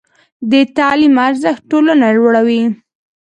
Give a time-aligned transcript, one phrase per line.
[0.51, 2.61] د تعلیم ارزښت ټولنه لوړوي.